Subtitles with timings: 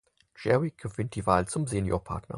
[0.35, 2.29] Jerry gewinnt die Wahl zum Seniorpartner.